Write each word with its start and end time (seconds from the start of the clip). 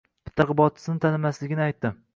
Targ‘ibotchisini 0.39 1.03
tanimasligini 1.05 1.67
aytdi. 1.73 1.97